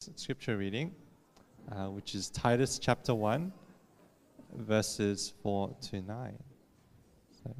[0.00, 0.94] scripture reading,
[1.70, 3.52] uh, which is Titus chapter 1,
[4.56, 6.38] verses 4 to 9.
[7.44, 7.54] So,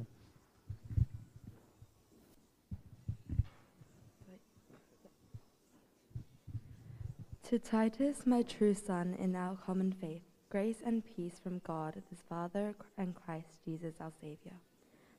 [7.43, 12.15] To Titus, my true son, in our common faith, grace and peace from God, the
[12.27, 14.55] Father, and Christ Jesus our Savior.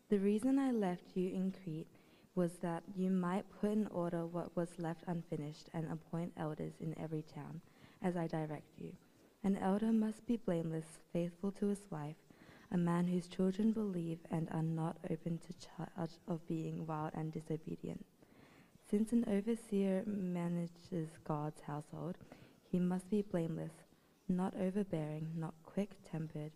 [0.09, 1.87] The reason I left you in Crete
[2.35, 6.99] was that you might put in order what was left unfinished and appoint elders in
[6.99, 7.61] every town,
[8.01, 8.93] as I direct you.
[9.45, 12.17] An elder must be blameless, faithful to his wife,
[12.71, 17.33] a man whose children believe and are not open to charge of being wild and
[17.33, 18.05] disobedient.
[18.89, 22.17] Since an overseer manages God's household,
[22.71, 23.73] he must be blameless,
[24.29, 26.53] not overbearing, not quick tempered,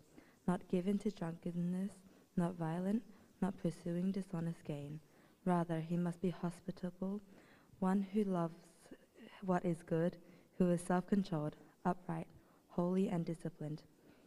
[0.47, 1.91] not given to drunkenness,
[2.37, 3.03] not violent,
[3.43, 5.01] not pursuing dishonest gain.
[5.47, 7.21] Rather, he must be hospitable,
[7.79, 8.57] one who loves
[9.43, 10.17] what is good,
[10.59, 12.27] who is self controlled, upright,
[12.69, 13.83] holy, and disciplined.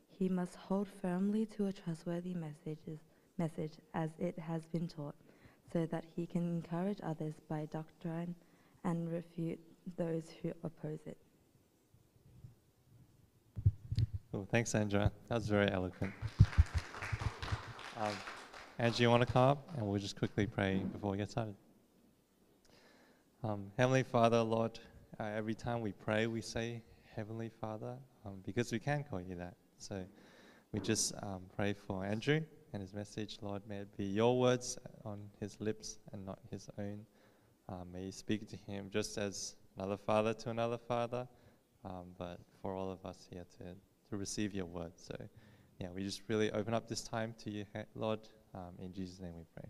[0.07, 2.99] He must hold firmly to a trustworthy messages,
[3.37, 5.15] message as it has been taught,
[5.73, 8.33] so that he can encourage others by doctrine
[8.85, 9.59] and refute
[9.97, 11.17] those who oppose it.
[14.39, 14.47] cool.
[14.51, 15.11] Thanks, Andrea.
[15.27, 16.13] That was very eloquent.
[17.97, 18.13] Um,
[18.81, 19.67] Angie, you want to come up?
[19.75, 21.53] And we'll just quickly pray before we get started.
[23.43, 24.79] Um, Heavenly Father, Lord,
[25.19, 26.81] uh, every time we pray, we say
[27.13, 29.55] Heavenly Father um, because we can call you that.
[29.79, 30.01] So
[30.71, 32.39] we just um, pray for Andrew
[32.71, 33.63] and his message, Lord.
[33.67, 37.01] May it be your words on his lips and not his own.
[37.67, 41.27] Um, may you speak to him just as another father to another father,
[41.83, 43.75] um, but for all of us here to,
[44.09, 44.93] to receive your word.
[44.95, 45.17] So,
[45.81, 48.21] yeah, we just really open up this time to you, Lord.
[48.53, 49.69] Um, in Jesus' name we pray.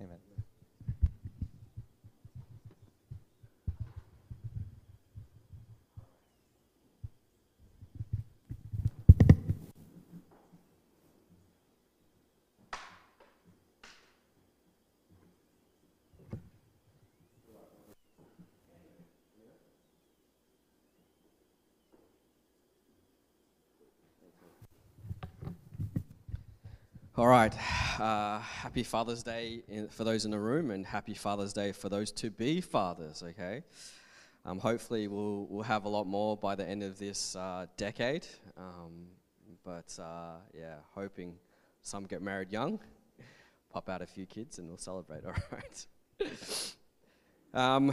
[0.00, 0.27] Amen.
[27.18, 27.52] All right.
[27.98, 31.88] Uh, happy Father's Day in, for those in the room, and happy Father's Day for
[31.88, 33.24] those to be fathers.
[33.24, 33.64] Okay.
[34.44, 38.24] Um, hopefully, we'll we'll have a lot more by the end of this uh, decade.
[38.56, 39.08] Um,
[39.64, 41.34] but uh, yeah, hoping
[41.82, 42.78] some get married young,
[43.72, 45.24] pop out a few kids, and we'll celebrate.
[45.26, 45.86] All right.
[47.52, 47.92] um,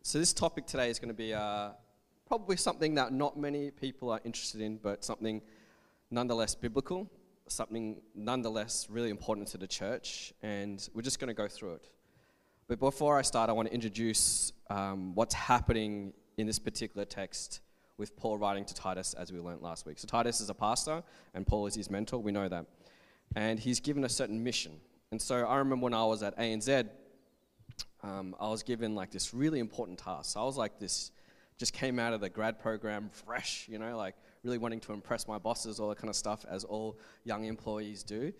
[0.00, 1.72] so this topic today is going to be uh,
[2.26, 5.42] probably something that not many people are interested in, but something
[6.10, 7.10] nonetheless biblical,
[7.48, 11.88] something nonetheless really important to the church, and we're just going to go through it.
[12.66, 17.60] But before I start, I want to introduce um, what's happening in this particular text
[17.96, 19.98] with Paul writing to Titus, as we learned last week.
[19.98, 21.02] So, Titus is a pastor,
[21.34, 22.66] and Paul is his mentor, we know that.
[23.34, 24.72] And he's given a certain mission.
[25.10, 26.88] And so, I remember when I was at ANZ,
[28.02, 30.32] um, I was given like this really important task.
[30.32, 31.10] So I was like this,
[31.58, 35.26] just came out of the grad program fresh, you know, like really wanting to impress
[35.26, 38.32] my bosses, all that kind of stuff, as all young employees do.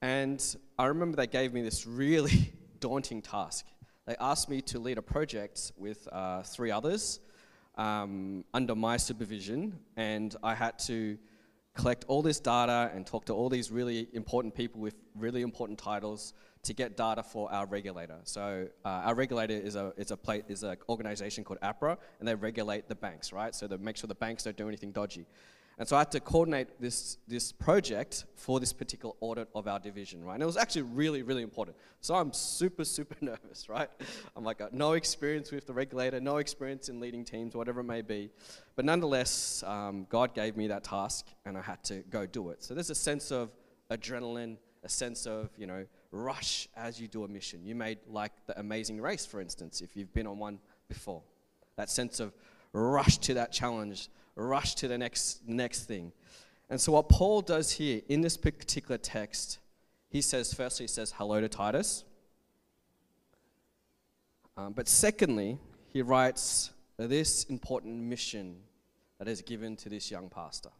[0.00, 0.42] And
[0.78, 3.66] I remember they gave me this really daunting task.
[4.06, 7.20] They asked me to lead a project with uh, three others
[7.76, 11.18] um, under my supervision, and I had to
[11.74, 15.78] collect all this data and talk to all these really important people with really important
[15.78, 16.32] titles
[16.68, 18.18] to get data for our regulator.
[18.24, 22.28] So uh, our regulator is a is a pla- is an organization called APRA, and
[22.28, 23.54] they regulate the banks, right?
[23.54, 25.26] So they make sure the banks don't do anything dodgy.
[25.78, 29.78] And so I had to coordinate this this project for this particular audit of our
[29.78, 30.34] division, right?
[30.34, 31.78] And it was actually really really important.
[32.02, 33.88] So I'm super super nervous, right?
[34.36, 37.84] I'm like uh, no experience with the regulator, no experience in leading teams, whatever it
[37.84, 38.28] may be,
[38.76, 42.62] but nonetheless, um, God gave me that task, and I had to go do it.
[42.62, 43.48] So there's a sense of
[43.90, 47.64] adrenaline, a sense of you know rush as you do a mission.
[47.64, 50.58] You made like the amazing race, for instance, if you've been on one
[50.88, 51.22] before.
[51.76, 52.32] That sense of
[52.72, 56.12] rush to that challenge, rush to the next next thing.
[56.70, 59.58] And so what Paul does here in this particular text,
[60.08, 62.04] he says firstly he says hello to Titus.
[64.56, 65.58] Um, but secondly,
[65.92, 68.56] he writes this important mission
[69.18, 70.70] that is given to this young pastor.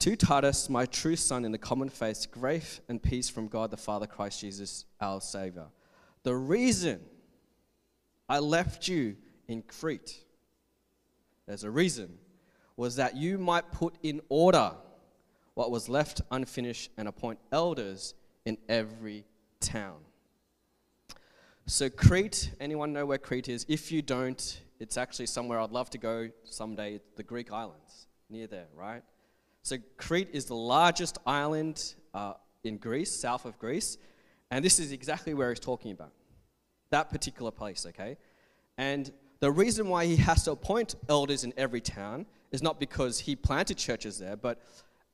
[0.00, 3.76] To Titus, my true son in the common faith, grace and peace from God the
[3.76, 5.66] Father, Christ Jesus, our Savior.
[6.22, 7.00] The reason
[8.28, 9.16] I left you
[9.48, 10.24] in Crete,
[11.46, 12.16] there's a reason,
[12.76, 14.70] was that you might put in order
[15.54, 18.14] what was left unfinished and appoint elders
[18.44, 19.24] in every
[19.58, 19.96] town.
[21.66, 23.66] So, Crete, anyone know where Crete is?
[23.68, 28.46] If you don't, it's actually somewhere I'd love to go someday, the Greek islands, near
[28.46, 29.02] there, right?
[29.62, 32.34] So, Crete is the largest island uh,
[32.64, 33.98] in Greece, south of Greece,
[34.50, 36.12] and this is exactly where he's talking about.
[36.90, 38.16] That particular place, okay?
[38.78, 43.20] And the reason why he has to appoint elders in every town is not because
[43.20, 44.62] he planted churches there, but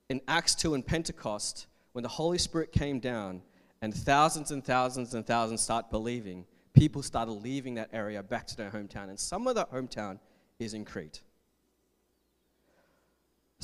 [0.09, 3.43] in Acts 2 and Pentecost, when the Holy Spirit came down
[3.83, 6.45] and thousands and thousands and thousands start believing,
[6.75, 9.09] people started leaving that area back to their hometown.
[9.09, 10.19] And some of that hometown
[10.59, 11.23] is in Crete.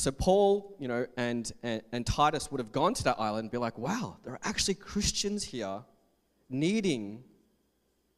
[0.01, 3.51] So Paul, you know, and, and, and Titus would have gone to that island and
[3.51, 5.83] be like, wow, there are actually Christians here
[6.49, 7.23] needing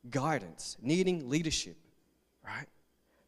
[0.08, 1.76] guidance, needing leadership,
[2.46, 2.68] right?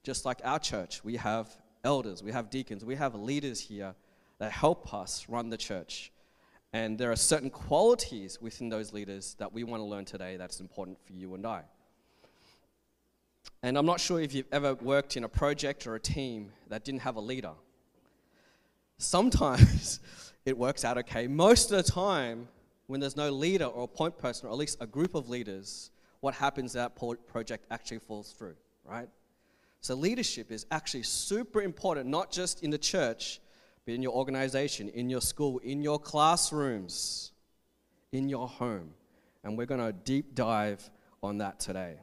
[0.05, 1.51] Just like our church, we have
[1.83, 3.93] elders, we have deacons, we have leaders here
[4.39, 6.13] that help us run the church.
[6.73, 10.61] And there are certain qualities within those leaders that we want to learn today that's
[10.61, 11.63] important for you and I.
[13.65, 16.85] And I'm not sure if you've ever worked in a project or a team that
[16.85, 17.55] didn't have a leader.
[18.99, 20.01] Sometimes
[20.45, 21.27] it works out okay.
[21.27, 22.49] Most of the time,
[22.87, 25.91] when there's no leader or a point person, or at least a group of leaders,
[26.21, 26.97] what happens that
[27.27, 28.55] project actually falls through,
[28.85, 29.09] right?
[29.81, 33.41] So leadership is actually super important, not just in the church,
[33.85, 37.33] but in your organization, in your school, in your classrooms,
[38.13, 38.95] in your home.
[39.43, 40.89] And we're going to deep dive
[41.23, 41.97] on that today.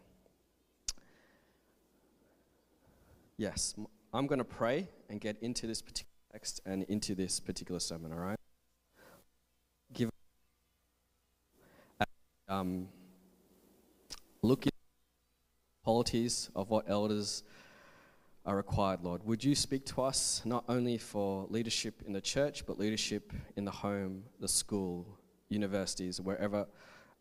[3.38, 3.74] Yes,
[4.14, 8.12] I'm going to pray and get into this particular text and into this particular sermon,
[8.12, 8.38] all right?
[9.94, 10.10] Give
[12.48, 12.88] um,
[14.42, 14.74] look at
[15.83, 17.44] qualities of what elders
[18.45, 19.24] are required, Lord.
[19.25, 23.66] Would you speak to us not only for leadership in the church, but leadership in
[23.66, 25.06] the home, the school,
[25.50, 26.66] universities, wherever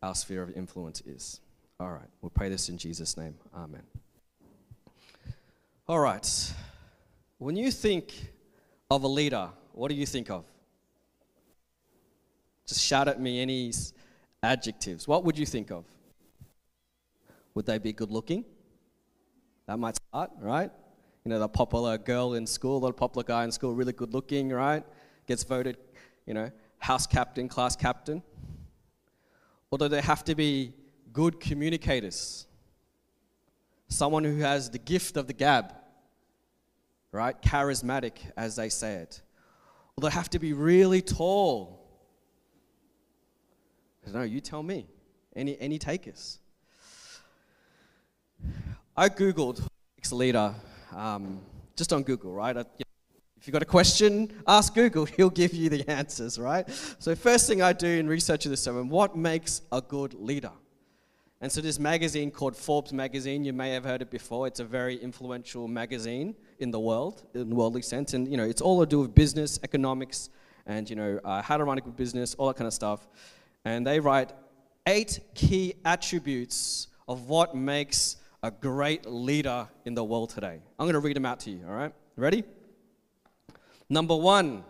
[0.01, 1.41] our sphere of influence is?
[1.79, 3.35] All right, we'll pray this in Jesus' name.
[3.55, 3.83] Amen.
[5.87, 6.53] All right,
[7.37, 8.30] when you think
[8.91, 10.43] of a leader, what do you think of?
[12.67, 13.71] Just shout at me any
[14.43, 15.07] adjectives.
[15.07, 15.85] What would you think of?
[17.53, 18.43] Would they be good looking?
[19.65, 20.69] That might start, right?
[21.23, 24.49] You know, the popular girl in school, the popular guy in school, really good looking,
[24.49, 24.83] right?
[25.25, 25.77] Gets voted,
[26.25, 28.21] you know, house captain, class captain.
[29.69, 30.73] Or do they have to be
[31.13, 32.45] good communicators?
[33.87, 35.75] Someone who has the gift of the gab,
[37.11, 37.39] right?
[37.41, 39.21] Charismatic, as they say it.
[39.95, 41.79] Or they have to be really tall.
[44.11, 44.87] No, you tell me.
[45.35, 46.39] Any, any takers?
[48.97, 49.65] I Googled
[49.97, 50.53] ex leader
[50.95, 51.39] um,
[51.75, 52.57] just on Google, right?
[52.57, 52.65] I,
[53.41, 56.69] if you've got a question, ask Google, he'll give you the answers, right?
[56.99, 60.51] So, first thing I do in researching this sermon, what makes a good leader?
[61.43, 64.45] And so, this magazine called Forbes Magazine, you may have heard it before.
[64.45, 68.13] It's a very influential magazine in the world, in worldly sense.
[68.13, 70.29] And, you know, it's all to do with business, economics,
[70.67, 73.07] and, you know, uh, how to run a good business, all that kind of stuff.
[73.65, 74.33] And they write
[74.85, 80.59] eight key attributes of what makes a great leader in the world today.
[80.77, 81.91] I'm going to read them out to you, all right?
[82.17, 82.43] Ready?
[83.89, 84.63] Number one,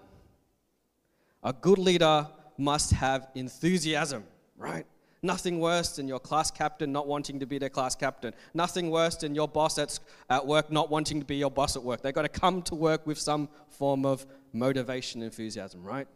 [1.44, 2.28] a good leader
[2.58, 4.24] must have enthusiasm,
[4.58, 4.86] right?
[5.24, 8.34] Nothing worse than your class captain not wanting to be their class captain.
[8.56, 10.00] Nothing worse than your boss at,
[10.30, 12.02] at work not wanting to be your boss at work.
[12.02, 16.08] They've got to come to work with some form of motivation, enthusiasm, right?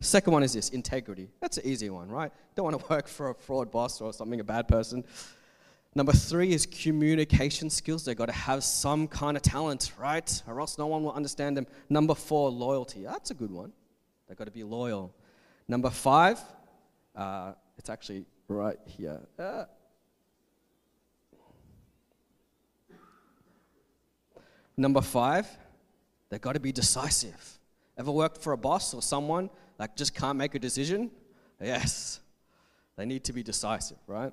[0.00, 1.30] Second one is this integrity.
[1.40, 2.32] That's an easy one, right?
[2.56, 5.04] Don't want to work for a fraud boss or something, a bad person.
[5.94, 8.04] Number three is communication skills.
[8.04, 10.42] They've got to have some kind of talent, right?
[10.46, 11.66] Or else no one will understand them.
[11.88, 13.04] Number four, loyalty.
[13.04, 13.72] That's a good one.
[14.28, 15.12] They've got to be loyal.
[15.66, 16.40] Number five,
[17.16, 19.20] uh, it's actually right here.
[19.38, 19.64] Uh,
[24.76, 25.46] number five,
[26.28, 27.58] they've got to be decisive.
[27.96, 31.10] Ever worked for a boss or someone that just can't make a decision?
[31.60, 32.20] Yes,
[32.96, 34.32] they need to be decisive, right?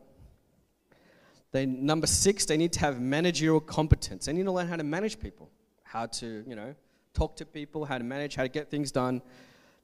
[1.52, 4.26] They, number six, they need to have managerial competence.
[4.26, 5.50] They need to learn how to manage people,
[5.84, 6.76] how to, you know,
[7.14, 9.22] talk to people, how to manage, how to get things done.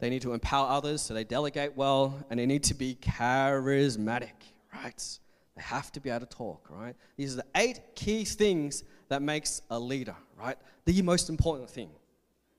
[0.03, 4.33] They need to empower others so they delegate well, and they need to be charismatic,
[4.75, 5.17] right?
[5.55, 6.93] They have to be able to talk, right?
[7.15, 10.57] These are the eight key things that makes a leader, right?
[10.83, 11.89] The most important thing.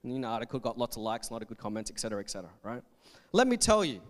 [0.03, 2.49] And, you know, article got lots of likes, a lot of good comments, etc., etc.,
[2.63, 2.83] right?
[3.33, 4.01] Let me tell you,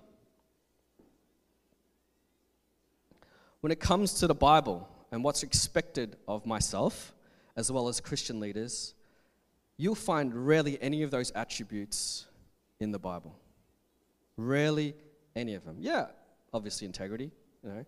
[3.63, 7.13] when it comes to the Bible and what's expected of myself,
[7.57, 8.95] as well as Christian leaders,
[9.77, 12.27] you'll find rarely any of those attributes
[12.81, 13.37] in the Bible.
[14.37, 14.95] Rarely
[15.37, 15.77] any of them.
[15.79, 16.07] Yeah,
[16.53, 17.31] obviously integrity,
[17.63, 17.85] you know.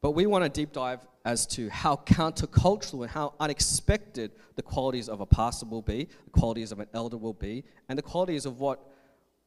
[0.00, 5.08] But we want to deep dive as to how countercultural and how unexpected the qualities
[5.08, 8.44] of a pastor will be, the qualities of an elder will be, and the qualities
[8.44, 8.80] of what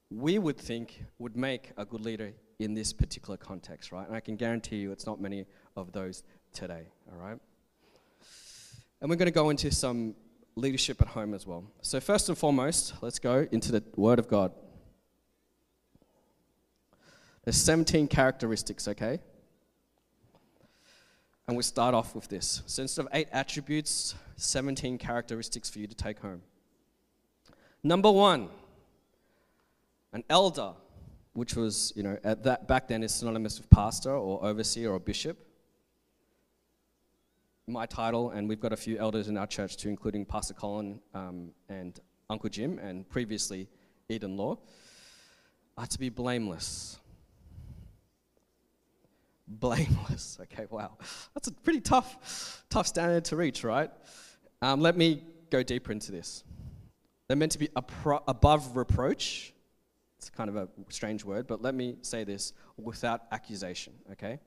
[0.09, 4.07] we would think would make a good leader in this particular context, right?
[4.07, 6.23] And I can guarantee you it's not many of those
[6.53, 7.37] today, all right?
[9.01, 10.15] And we're going to go into some
[10.55, 11.65] leadership at home as well.
[11.81, 14.51] So, first and foremost, let's go into the Word of God.
[17.45, 19.19] There's 17 characteristics, okay?
[21.47, 22.63] And we start off with this.
[22.65, 26.41] So instead of eight attributes, 17 characteristics for you to take home.
[27.83, 28.49] Number one,
[30.11, 30.73] an elder,
[31.33, 34.99] which was, you know, at that back then is synonymous with pastor or overseer or
[34.99, 35.37] bishop.
[37.67, 40.99] My title, and we've got a few elders in our church too, including Pastor Colin
[41.13, 43.67] um, and Uncle Jim, and previously
[44.07, 44.59] Eden Law,
[45.77, 46.99] are to be blameless
[49.47, 50.37] blameless.
[50.45, 50.97] Okay, wow.
[51.33, 53.89] That's a pretty tough, tough standard to reach, right?
[54.61, 56.43] Um, let me go deeper into this.
[57.27, 59.53] They're meant to be above reproach.
[60.17, 64.39] It's kind of a strange word, but let me say this without accusation, okay?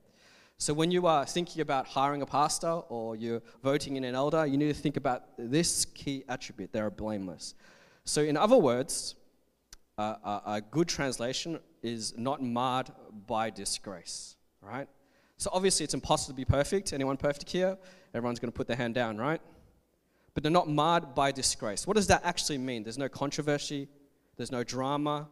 [0.59, 4.45] So when you are thinking about hiring a pastor or you're voting in an elder,
[4.45, 6.73] you need to think about this key attribute.
[6.73, 7.55] They are blameless.
[8.05, 9.15] So, in other words,
[9.99, 12.91] uh, a, a good translation is not marred
[13.27, 14.89] by disgrace right?
[15.37, 16.93] So obviously it's impossible to be perfect.
[16.93, 17.77] Anyone perfect here?
[18.15, 19.41] Everyone's going to put their hand down, right?
[20.35, 21.87] But they're not marred by disgrace.
[21.87, 22.83] What does that actually mean?
[22.83, 23.89] There's no controversy.
[24.37, 25.29] There's no drama.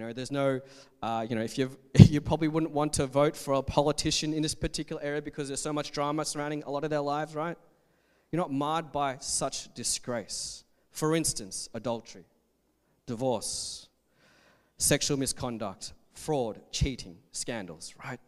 [0.00, 0.62] You know, there's no,
[1.02, 4.42] uh, you know, if you you probably wouldn't want to vote for a politician in
[4.42, 7.58] this particular area because there's so much drama surrounding a lot of their lives, right?
[8.32, 10.64] You're not marred by such disgrace.
[10.90, 12.24] For instance, adultery,
[13.04, 13.88] divorce,
[14.78, 18.20] sexual misconduct, fraud, cheating, scandals, right?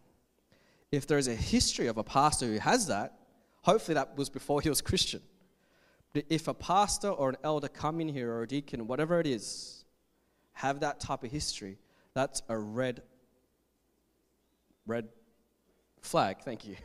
[0.90, 3.14] if there is a history of a pastor who has that,
[3.62, 5.22] hopefully that was before he was Christian.
[6.12, 9.26] But if a pastor or an elder come in here or a deacon, whatever it
[9.26, 9.81] is,
[10.52, 11.78] have that type of history,
[12.14, 13.02] that's a red,
[14.87, 15.09] red
[16.00, 16.38] flag.
[16.44, 16.76] Thank you.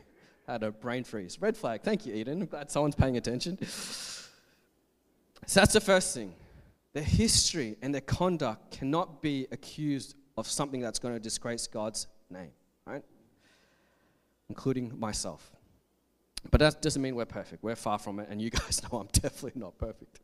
[0.46, 1.40] I had a brain freeze.
[1.40, 1.82] Red flag.
[1.82, 2.42] Thank you, Eden.
[2.42, 3.58] I'm glad someone's paying attention.
[3.66, 6.34] So that's the first thing.
[6.94, 12.06] Their history and their conduct cannot be accused of something that's going to disgrace God's
[12.30, 12.50] name,
[12.86, 13.02] right?
[14.48, 15.50] including myself.
[16.50, 17.62] But that doesn't mean we're perfect.
[17.62, 20.20] We're far from it, and you guys know I'm definitely not perfect.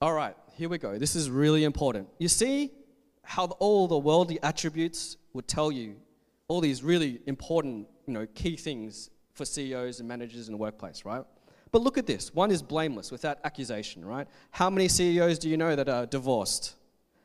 [0.00, 0.98] All right, here we go.
[0.98, 2.08] This is really important.
[2.18, 2.70] You see
[3.22, 5.96] how all the worldly attributes would tell you
[6.48, 11.04] all these really important, you know, key things for CEOs and managers in the workplace,
[11.04, 11.24] right?
[11.72, 12.32] But look at this.
[12.32, 14.28] One is blameless without accusation, right?
[14.50, 16.74] How many CEOs do you know that are divorced?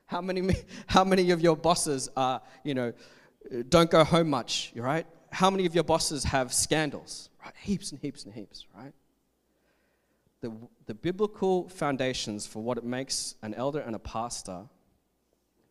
[0.07, 0.55] How many,
[0.87, 2.93] how many of your bosses are, you know,
[3.69, 5.05] don't go home much, right?
[5.31, 7.29] How many of your bosses have scandals?
[7.43, 7.53] Right?
[7.61, 8.93] Heaps and heaps and heaps, right?
[10.41, 10.51] The,
[10.85, 14.61] the biblical foundations for what it makes an elder and a pastor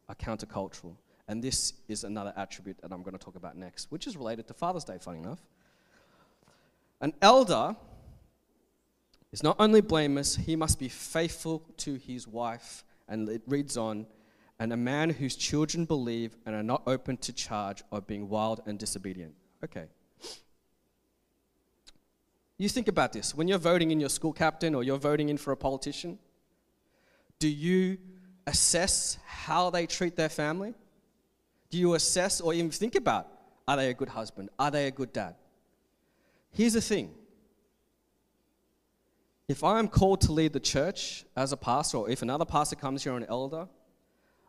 [0.08, 0.96] are countercultural.
[1.26, 4.46] And this is another attribute that I'm going to talk about next, which is related
[4.48, 5.40] to Father's Day, funny enough.
[7.00, 7.76] An elder
[9.32, 12.84] is not only blameless, he must be faithful to his wife.
[13.08, 14.06] And it reads on
[14.58, 18.60] and a man whose children believe and are not open to charge of being wild
[18.66, 19.34] and disobedient.
[19.64, 19.86] Okay.
[22.58, 23.34] You think about this.
[23.34, 26.18] When you're voting in your school captain or you're voting in for a politician,
[27.38, 27.98] do you
[28.46, 30.74] assess how they treat their family?
[31.70, 33.28] Do you assess or even think about
[33.68, 34.48] are they a good husband?
[34.58, 35.36] Are they a good dad?
[36.50, 37.14] Here's the thing
[39.46, 42.76] if I am called to lead the church as a pastor, or if another pastor
[42.76, 43.66] comes here, an elder,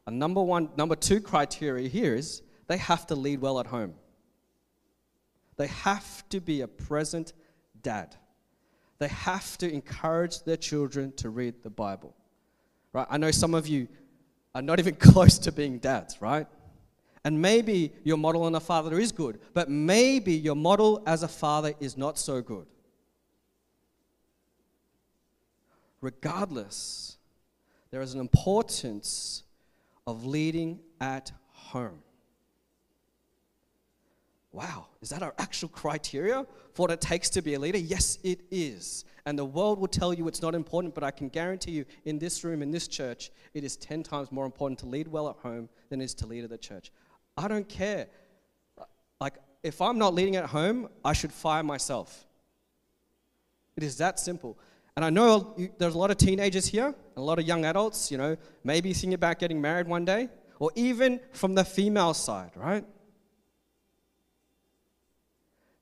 [0.08, 3.94] a number one, number two criteria here is they have to lead well at home.
[5.58, 7.34] They have to be a present
[7.82, 8.16] dad.
[9.00, 12.14] They have to encourage their children to read the Bible.
[12.92, 13.08] Right?
[13.10, 13.88] I know some of you
[14.54, 16.48] are not even close to being dads, right?
[17.24, 21.28] And maybe your model and a father is good, but maybe your model as a
[21.28, 22.66] father is not so good.
[26.02, 27.18] Regardless,
[27.92, 29.44] there is an importance
[30.08, 32.00] of leading at home.
[34.52, 37.78] Wow, is that our actual criteria for what it takes to be a leader?
[37.78, 39.06] Yes, it is.
[39.26, 42.18] And the world will tell you it's not important, but I can guarantee you in
[42.18, 45.36] this room, in this church, it is 10 times more important to lead well at
[45.38, 46.92] home than it is to lead at the church.
[47.38, 48.08] I don't care.
[49.22, 52.26] Like, if I'm not leading at home, I should fire myself.
[53.78, 54.58] It is that simple.
[54.96, 58.12] And I know there's a lot of teenagers here, and a lot of young adults,
[58.12, 60.28] you know, maybe thinking about getting married one day,
[60.60, 62.84] or even from the female side, right?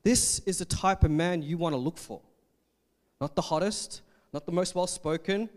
[0.07, 2.21] This is the type of man you want to look for.
[3.19, 5.49] Not the hottest, not the most well spoken,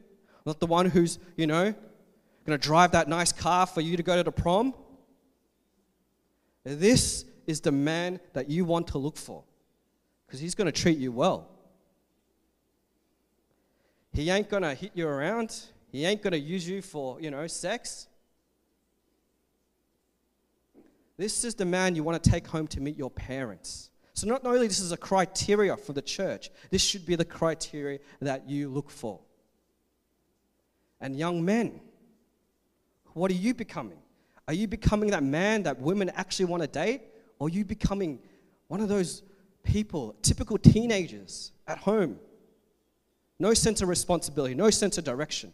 [0.45, 1.73] not the one who's, you know,
[2.45, 4.75] going to drive that nice car for you to go to the prom.
[6.65, 9.45] This is the man that you want to look for
[10.27, 11.49] because he's going to treat you well.
[14.13, 15.57] He ain't going to hit you around.
[15.93, 18.09] He ain't going to use you for, you know, sex.
[21.17, 23.90] This is the man you want to take home to meet your parents.
[24.21, 28.01] So not only this is a criteria for the church, this should be the criteria
[28.21, 29.19] that you look for.
[31.01, 31.81] And young men,
[33.15, 33.97] what are you becoming?
[34.47, 37.01] Are you becoming that man that women actually want to date?
[37.39, 38.19] Or are you becoming
[38.69, 39.23] one of those
[39.63, 42.19] people, typical teenagers at home?
[43.39, 45.51] No sense of responsibility, no sense of direction.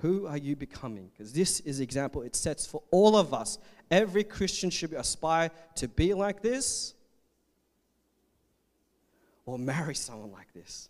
[0.00, 1.10] Who are you becoming?
[1.12, 3.58] Because this is the example it sets for all of us.
[3.90, 6.94] Every Christian should aspire to be like this
[9.46, 10.88] or marry someone like this.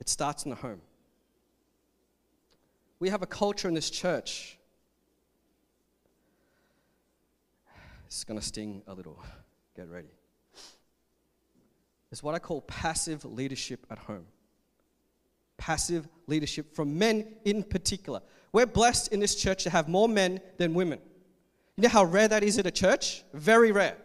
[0.00, 0.80] It starts in the home.
[2.98, 4.58] We have a culture in this church.
[8.06, 9.18] It's going to sting a little.
[9.76, 10.10] Get ready.
[12.10, 14.26] It's what I call passive leadership at home.
[15.56, 18.20] Passive leadership from men in particular.
[18.52, 20.98] We're blessed in this church to have more men than women.
[21.82, 23.24] You know how rare that is at a church?
[23.34, 23.96] Very rare.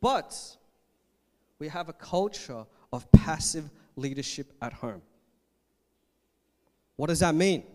[0.00, 0.34] But
[1.58, 5.02] we have a culture of passive leadership at home.
[6.96, 7.60] What does that mean?
[7.60, 7.66] It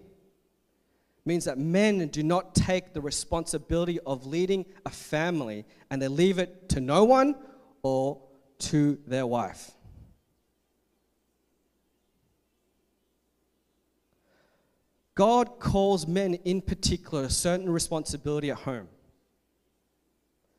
[1.23, 6.39] means that men do not take the responsibility of leading a family and they leave
[6.39, 7.35] it to no one
[7.83, 8.19] or
[8.57, 9.69] to their wife.
[15.17, 18.87] God calls men in particular a certain responsibility at home.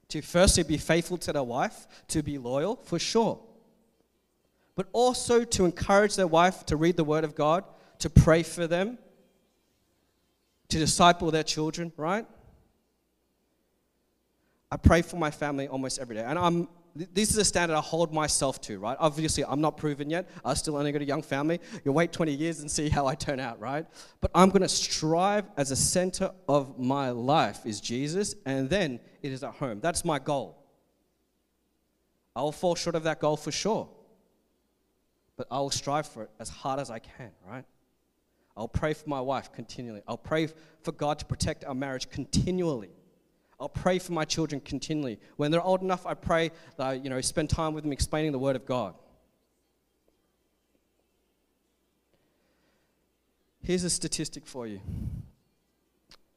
[0.09, 3.39] To firstly be faithful to their wife, to be loyal, for sure.
[4.75, 7.63] But also to encourage their wife to read the Word of God,
[8.01, 8.99] to pray for them,
[10.71, 12.27] to disciple their children, right?
[14.73, 16.25] I pray for my family almost every day.
[16.25, 18.97] And I'm this is a standard I hold myself to, right?
[18.99, 20.29] Obviously, I'm not proven yet.
[20.45, 21.61] I still only got a young family.
[21.85, 23.87] You'll wait 20 years and see how I turn out, right?
[24.21, 29.01] But I'm going to strive as a center of my life is Jesus, and then
[29.23, 29.81] it is at home.
[29.81, 30.57] That's my goal.
[32.35, 33.89] I will fall short of that goal for sure,
[35.37, 37.65] but I will strive for it as hard as I can, right?
[38.57, 40.03] I'll pray for my wife continually.
[40.09, 40.49] I'll pray
[40.83, 42.91] for God to protect our marriage continually.
[43.61, 45.19] I'll pray for my children continually.
[45.37, 48.33] When they're old enough, I pray that I, you know, spend time with them explaining
[48.33, 48.95] the Word of God.
[53.61, 54.81] Here's a statistic for you.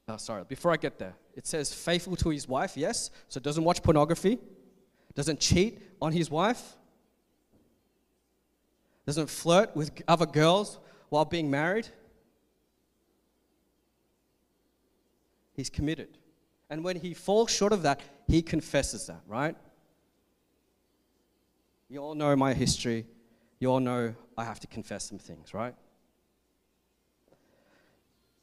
[0.07, 3.63] Oh, sorry, before I get there, it says faithful to his wife, yes, so doesn't
[3.63, 4.37] watch pornography,
[5.13, 6.75] doesn't cheat on his wife,
[9.05, 10.79] doesn't flirt with other girls
[11.09, 11.87] while being married.
[15.53, 16.17] He's committed.
[16.71, 19.57] And when he falls short of that, he confesses that, right?
[21.89, 23.05] You all know my history.
[23.59, 25.75] You all know I have to confess some things, right?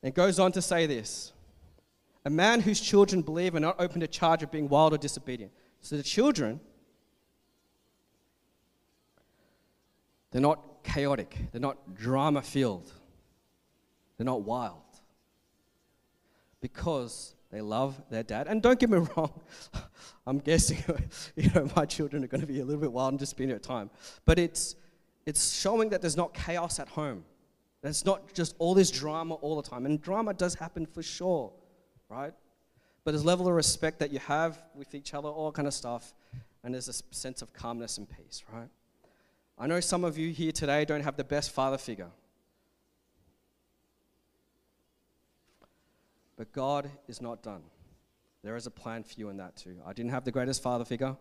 [0.03, 1.33] It goes on to say this
[2.27, 5.51] A man whose children believe are not open to charge of being wild or disobedient.
[5.81, 6.61] So the children,
[10.33, 12.93] they're not chaotic, they're not drama filled,
[14.19, 14.83] they're not wild.
[16.61, 18.47] Because they love their dad.
[18.47, 19.41] And don't get me wrong,
[20.27, 20.83] I'm guessing
[21.37, 23.57] you know, my children are going to be a little bit wild and just spending
[23.57, 23.91] at time.
[24.25, 24.77] But it's,
[25.27, 27.25] it's showing that there's not chaos at home.
[27.83, 29.87] There's not just all this drama all the time.
[29.87, 31.53] And drama does happen for sure,
[32.09, 32.33] right?
[33.05, 36.15] But there's level of respect that you have with each other, all kind of stuff.
[36.65, 38.69] And there's a sense of calmness and peace, right?
[39.57, 42.11] I know some of you here today don't have the best father figure.
[46.38, 47.62] But God is not done.
[48.44, 49.77] There is a plan for you in that too.
[49.85, 51.16] I didn't have the greatest father figure.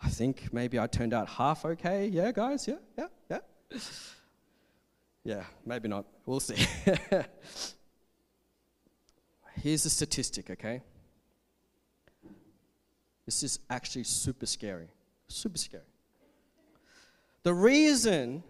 [0.00, 2.06] I think maybe I turned out half okay.
[2.06, 2.68] Yeah, guys?
[2.68, 3.78] Yeah, yeah, yeah.
[5.24, 6.06] Yeah, maybe not.
[6.24, 6.64] We'll see.
[9.62, 10.80] Here's a statistic, okay?
[13.26, 14.88] This is actually super scary.
[15.28, 15.84] Super scary.
[17.42, 18.44] The reason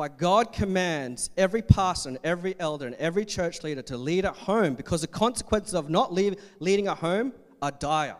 [0.00, 4.34] why God commands every pastor and every elder and every church leader to lead at
[4.34, 8.16] home because the consequences of not lead, leading at home are dire.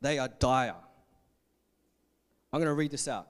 [0.00, 0.74] They are dire.
[2.52, 3.28] I'm going to read this out.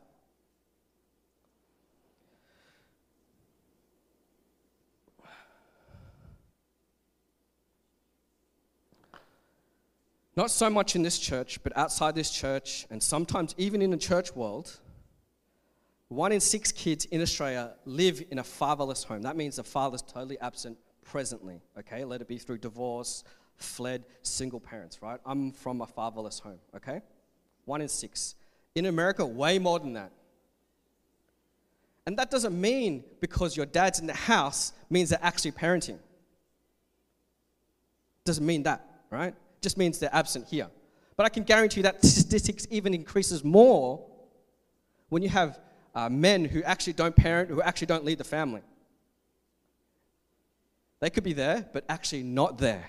[10.37, 13.96] Not so much in this church, but outside this church, and sometimes even in the
[13.96, 14.79] church world,
[16.09, 19.22] one in six kids in Australia live in a fatherless home.
[19.22, 22.05] That means the father's totally absent presently, okay?
[22.05, 23.25] Let it be through divorce,
[23.57, 25.18] fled, single parents, right?
[25.25, 27.01] I'm from a fatherless home, okay?
[27.64, 28.35] One in six.
[28.75, 30.12] In America, way more than that.
[32.07, 35.99] And that doesn't mean because your dad's in the house means they're actually parenting.
[38.25, 39.35] Doesn't mean that, right?
[39.67, 40.69] Just means they're absent here.
[41.17, 44.07] But I can guarantee you that statistics even increases more
[45.09, 45.59] when you have
[45.93, 48.61] uh, men who actually don't parent, who actually don't lead the family.
[51.01, 52.89] They could be there, but actually not there.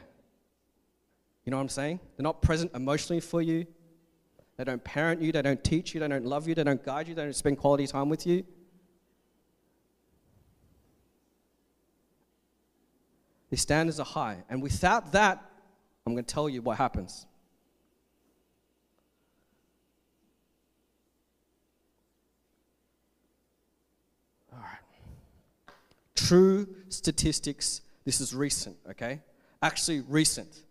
[1.46, 2.00] You know what I'm saying?
[2.16, 3.66] They're not present emotionally for you.
[4.58, 7.08] They don't parent you, they don't teach you, they don't love you, they don't guide
[7.08, 8.44] you, they don't spend quality time with you.
[13.50, 14.44] The standards are high.
[14.48, 15.44] And without that,
[16.08, 17.26] I'm going to tell you what happens.
[24.54, 25.76] All right.
[26.16, 27.82] True statistics.
[28.06, 29.20] This is recent, okay?
[29.62, 30.64] Actually, recent.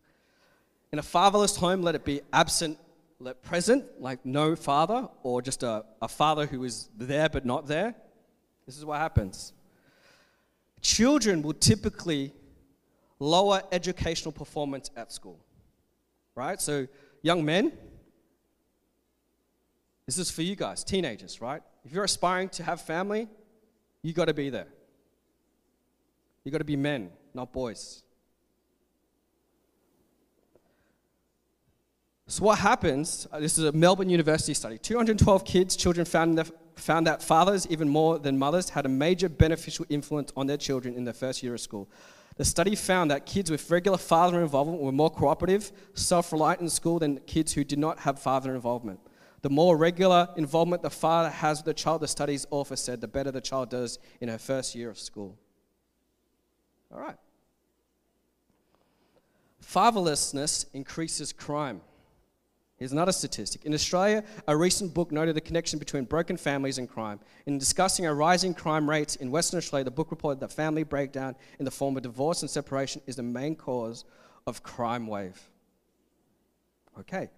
[0.90, 2.79] In a fatherless home, let it be absent,
[3.20, 7.66] let present, like no father, or just a, a father who is there but not
[7.66, 7.94] there.
[8.64, 9.53] This is what happens.
[10.81, 12.33] Children will typically
[13.18, 15.38] lower educational performance at school.
[16.35, 16.61] Right?
[16.61, 16.87] So,
[17.22, 17.72] young men,
[20.07, 21.62] this is for you guys, teenagers, right?
[21.85, 23.29] If you're aspiring to have family,
[24.02, 24.68] you got to be there.
[26.44, 28.02] You got to be men, not boys.
[32.29, 33.26] So, what happens?
[33.33, 34.79] Uh, this is a Melbourne University study.
[34.79, 39.29] 212 kids, children found, the, found that fathers, even more than mothers, had a major
[39.29, 41.88] beneficial influence on their children in their first year of school.
[42.37, 46.68] The study found that kids with regular father involvement were more cooperative, self reliant in
[46.68, 49.01] school than kids who did not have father involvement.
[49.42, 53.09] The more regular involvement the father has with the child, the study's author said, the
[53.09, 55.38] better the child does in her first year of school.
[56.92, 57.16] All right.
[59.62, 61.81] Fatherlessness increases crime.
[62.76, 63.64] Here's another statistic.
[63.64, 67.20] In Australia, a recent book noted the connection between broken families and crime.
[67.46, 71.36] In discussing a rising crime rates in Western Australia, the book reported that family breakdown
[71.58, 74.04] in the form of divorce and separation is the main cause
[74.46, 75.40] of crime wave.
[77.00, 77.30] Okay.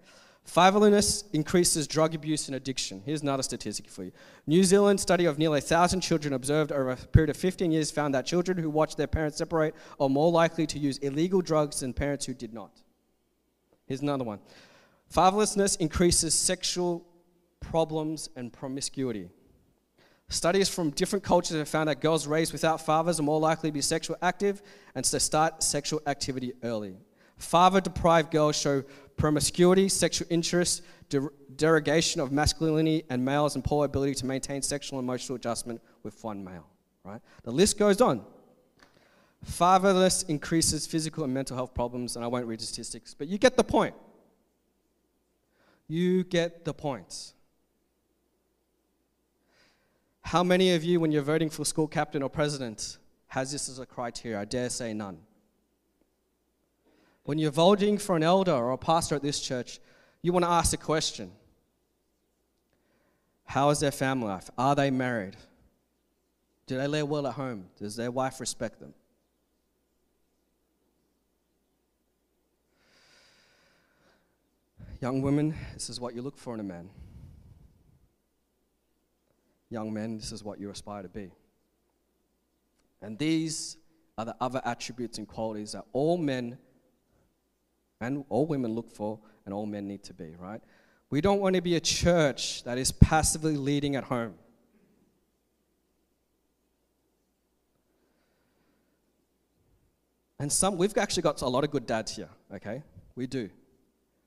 [0.45, 3.01] Fatherlessness increases drug abuse and addiction.
[3.05, 4.11] Here's another statistic for you.
[4.47, 8.13] New Zealand study of nearly 1,000 children observed over a period of 15 years found
[8.13, 11.93] that children who watched their parents separate are more likely to use illegal drugs than
[11.93, 12.71] parents who did not.
[13.85, 14.39] Here's another one.
[15.13, 17.05] Fatherlessness increases sexual
[17.59, 19.29] problems and promiscuity.
[20.29, 23.73] Studies from different cultures have found that girls raised without fathers are more likely to
[23.73, 24.61] be sexually active
[24.93, 26.95] and to start sexual activity early.
[27.37, 28.83] Father deprived girls show
[29.17, 34.99] promiscuity, sexual interest, der- derogation of masculinity, and males and poor ability to maintain sexual
[34.99, 36.67] and emotional adjustment with one male.
[37.03, 37.21] Right?
[37.43, 38.23] The list goes on.
[39.43, 43.57] Fatherless increases physical and mental health problems, and I won't read statistics, but you get
[43.57, 43.95] the point.
[45.89, 47.33] You get the point.
[50.21, 53.79] How many of you, when you're voting for school captain or president, has this as
[53.79, 54.39] a criteria?
[54.39, 55.17] I dare say none.
[57.23, 59.79] When you're voting for an elder or a pastor at this church,
[60.21, 61.31] you want to ask the question
[63.45, 64.51] How is their family life?
[64.59, 65.37] Are they married?
[66.67, 67.65] Do they live well at home?
[67.79, 68.93] Does their wife respect them?
[75.01, 76.89] Young women, this is what you look for in a man.
[79.69, 81.31] Young men, this is what you aspire to be.
[83.01, 83.77] And these
[84.17, 86.57] are the other attributes and qualities that all men
[88.01, 90.61] and all women look for and all men need to be, right?
[91.09, 94.33] We don't want to be a church that is passively leading at home.
[100.39, 102.83] And some, we've actually got a lot of good dads here, okay?
[103.15, 103.49] We do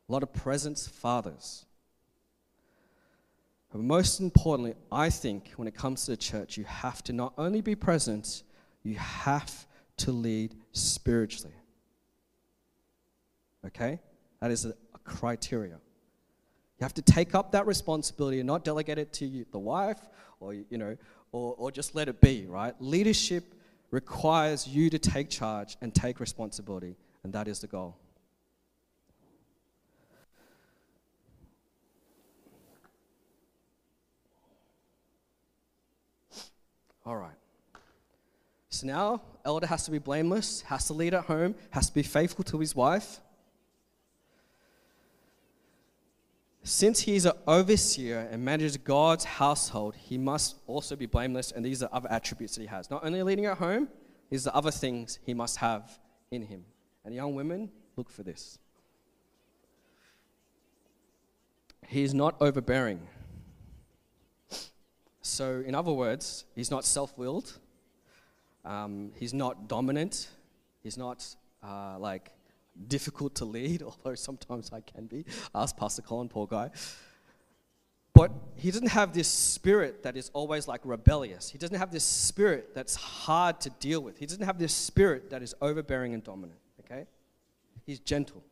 [0.09, 1.65] a lot of presence fathers.
[3.71, 7.33] But most importantly, I think when it comes to the church, you have to not
[7.38, 8.43] only be present,
[8.83, 9.67] you have
[9.99, 11.55] to lead spiritually.
[13.67, 14.01] Okay?
[14.41, 15.75] That is a, criteria.
[16.79, 19.99] You have to take up that responsibility and not delegate it to the wife
[20.38, 20.97] or, you know,
[21.33, 22.75] or, or just let it be, right?
[22.79, 23.55] Leadership
[23.91, 27.97] requires you to take charge and take responsibility, and that is the goal.
[37.05, 37.35] All right.
[38.69, 42.03] So now, elder has to be blameless, has to lead at home, has to be
[42.03, 43.21] faithful to his wife.
[46.65, 51.65] Since he is an overseer and manages God's household, he must also be blameless, and
[51.65, 52.88] these are other attributes that he has.
[52.88, 53.88] Not only leading at home,
[54.31, 55.99] these are other things he must have
[56.31, 56.65] in him.
[57.05, 58.59] And young women, look for this.
[61.88, 63.09] He is not overbearing.
[65.23, 67.59] So, in other words, he's not self willed,
[68.65, 70.29] um, he's not dominant,
[70.83, 71.25] he's not
[71.63, 72.33] uh, like
[72.89, 75.25] difficult to lead, although sometimes I can be.
[75.55, 76.71] Ask Pastor Colin, poor guy.
[78.15, 81.49] But he doesn't have this spirit that is always like rebellious.
[81.49, 84.19] He doesn't have this spirit that's hard to deal with.
[84.19, 87.07] He doesn't have this spirit that is overbearing and dominant, okay?
[87.87, 88.43] He's gentle,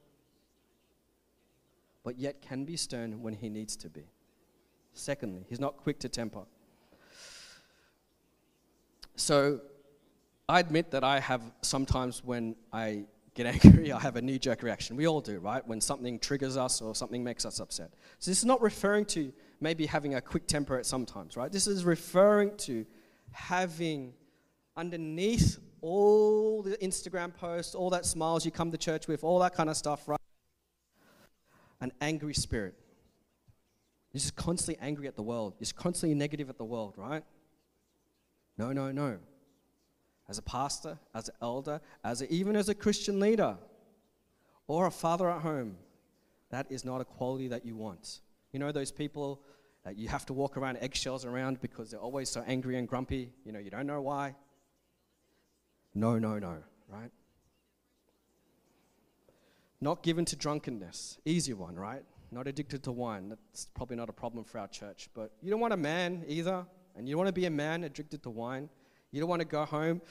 [2.05, 4.05] but yet can be stern when he needs to be.
[4.95, 6.45] Secondly, he's not quick to temper.
[9.21, 9.61] So
[10.49, 13.05] I admit that I have sometimes when I
[13.35, 14.97] get angry, I have a knee jerk reaction.
[14.97, 15.65] We all do, right?
[15.69, 17.91] When something triggers us or something makes us upset.
[18.19, 19.31] So this is not referring to
[19.61, 21.53] maybe having a quick temper at some times, right?
[21.53, 22.87] This is referring to
[23.33, 24.15] having
[24.75, 29.55] underneath all the Instagram posts, all that smiles you come to church with, all that
[29.55, 30.21] kind of stuff, right?
[31.83, 32.75] An angry spirit.
[34.13, 35.57] You're just constantly angry at the world.
[35.59, 37.23] You're constantly negative at the world, right?
[38.61, 39.17] No, no, no.
[40.29, 43.57] As a pastor, as an elder, as a, even as a Christian leader,
[44.67, 45.77] or a father at home,
[46.51, 48.21] that is not a quality that you want.
[48.53, 49.41] You know those people
[49.85, 53.33] that you have to walk around eggshells around because they're always so angry and grumpy?
[53.47, 54.35] You know, you don't know why.
[55.95, 57.11] No, no, no, right?
[59.81, 61.17] Not given to drunkenness.
[61.25, 62.05] Easy one, right?
[62.31, 63.31] Not addicted to wine.
[63.31, 65.09] That's probably not a problem for our church.
[65.15, 66.67] But you don't want a man either,
[66.97, 68.69] and you want to be a man addicted to wine.
[69.11, 70.03] You don't want to go home.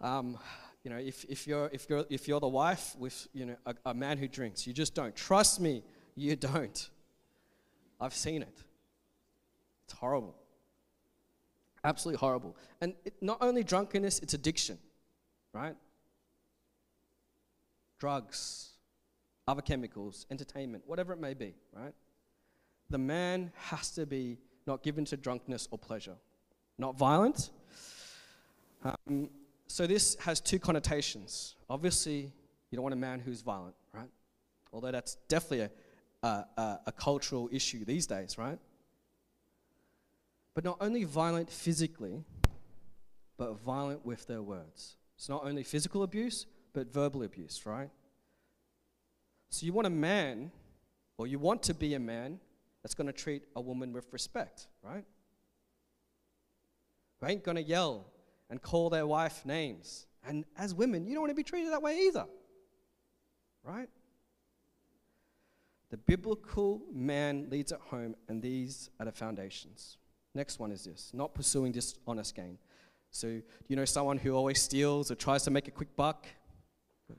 [0.00, 0.38] Um,
[0.84, 3.74] you know, if, if, you're, if, you're, if you're the wife with you know, a,
[3.86, 5.16] a man who drinks, you just don't.
[5.16, 5.82] Trust me,
[6.14, 6.88] you don't.
[8.00, 8.62] I've seen it.
[9.84, 10.34] It's horrible.
[11.82, 12.56] Absolutely horrible.
[12.80, 14.78] And it, not only drunkenness, it's addiction,
[15.52, 15.76] right?
[17.98, 18.70] Drugs,
[19.48, 21.94] other chemicals, entertainment, whatever it may be, right?
[22.90, 26.16] The man has to be not given to drunkenness or pleasure,
[26.78, 27.50] not violent.
[28.82, 29.28] Um,
[29.66, 31.56] so this has two connotations.
[31.68, 32.32] Obviously,
[32.70, 34.08] you don't want a man who's violent, right?
[34.72, 35.60] Although that's definitely
[36.22, 38.58] a, a, a, a cultural issue these days, right?
[40.54, 42.24] But not only violent physically,
[43.36, 44.96] but violent with their words.
[45.16, 47.90] It's not only physical abuse, but verbal abuse, right?
[49.50, 50.50] So you want a man,
[51.18, 52.40] or you want to be a man,
[52.86, 55.02] that's going to treat a woman with respect, right?
[57.18, 58.06] Who ain't going to yell
[58.48, 60.06] and call their wife names.
[60.24, 62.26] And as women, you don't want to be treated that way either,
[63.64, 63.88] right?
[65.90, 69.98] The biblical man leads at home, and these are the foundations.
[70.32, 72.56] Next one is this not pursuing dishonest gain.
[73.10, 76.28] So, you know someone who always steals or tries to make a quick buck,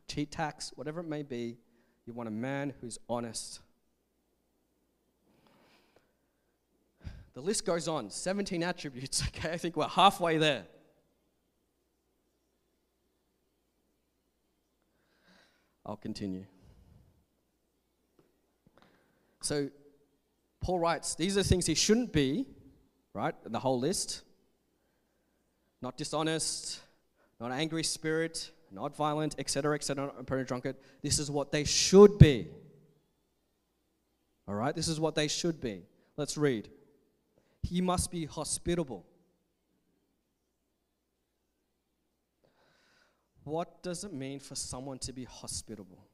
[0.08, 1.58] cheat tax, whatever it may be?
[2.06, 3.60] You want a man who's honest.
[7.38, 9.52] The list goes on 17 attributes, okay?
[9.52, 10.63] I think we're halfway there.
[15.86, 16.45] I'll continue.
[19.41, 19.69] So,
[20.62, 22.47] Paul writes, these are things he shouldn't be,
[23.13, 23.36] right?
[23.45, 24.23] The whole list.
[25.80, 26.80] Not dishonest,
[27.39, 30.76] not angry spirit, not violent, etc., etc., not a drunkard.
[31.04, 32.47] This is what they should be.
[34.47, 34.76] All right?
[34.76, 35.84] This is what they should be.
[36.17, 36.69] Let's read.
[37.69, 39.06] He must be hospitable.
[43.43, 46.06] What does it mean for someone to be hospitable?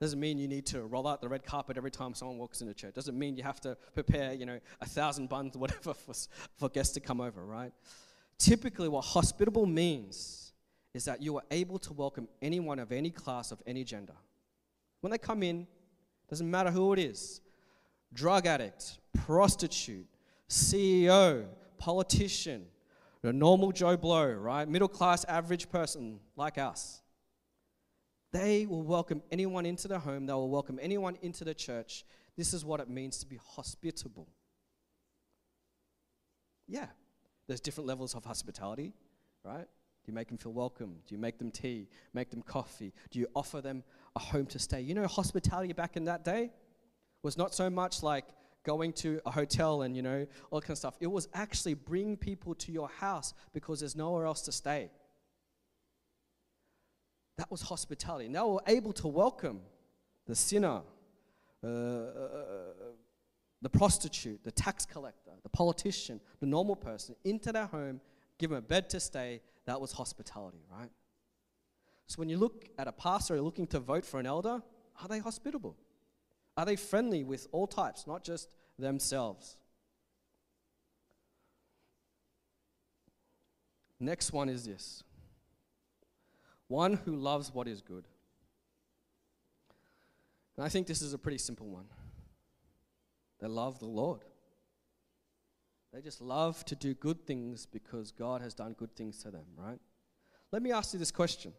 [0.00, 2.74] Doesn't mean you need to roll out the red carpet every time someone walks into
[2.74, 2.94] church.
[2.94, 6.14] Doesn't mean you have to prepare, you know, a thousand buns, or whatever, for,
[6.56, 7.72] for guests to come over, right?
[8.38, 10.52] Typically, what hospitable means
[10.94, 14.14] is that you are able to welcome anyone of any class, of any gender.
[15.00, 15.66] When they come in,
[16.28, 17.40] doesn't matter who it is
[18.12, 20.06] drug addict, prostitute,
[20.48, 21.46] CEO,
[21.78, 22.66] politician,
[23.22, 24.68] a normal Joe Blow, right?
[24.68, 27.02] Middle class, average person like us.
[28.32, 32.04] They will welcome anyone into their home, they will welcome anyone into the church.
[32.36, 34.28] This is what it means to be hospitable.
[36.66, 36.86] Yeah,
[37.46, 38.92] there's different levels of hospitality,
[39.44, 39.66] right?
[40.08, 40.96] Do you make them feel welcome?
[41.06, 41.88] Do you make them tea?
[42.14, 42.92] Make them coffee?
[43.10, 43.82] Do you offer them
[44.14, 44.80] a home to stay?
[44.82, 46.50] You know, hospitality back in that day
[47.22, 48.24] was not so much like
[48.68, 50.96] going to a hotel and, you know, all kind of stuff.
[51.00, 54.90] It was actually bring people to your house because there's nowhere else to stay.
[57.38, 58.26] That was hospitality.
[58.26, 59.60] And they were able to welcome
[60.26, 60.82] the sinner,
[61.64, 61.68] uh,
[63.62, 68.02] the prostitute, the tax collector, the politician, the normal person into their home,
[68.38, 69.40] give them a bed to stay.
[69.64, 70.90] That was hospitality, right?
[72.06, 74.62] So when you look at a pastor looking to vote for an elder,
[75.00, 75.74] are they hospitable?
[76.58, 79.56] Are they friendly with all types, not just themselves?
[84.00, 85.02] Next one is this
[86.68, 88.06] one who loves what is good.
[90.56, 91.86] And I think this is a pretty simple one.
[93.40, 94.24] They love the Lord.
[95.92, 99.46] They just love to do good things because God has done good things to them,
[99.56, 99.80] right?
[100.52, 101.52] Let me ask you this question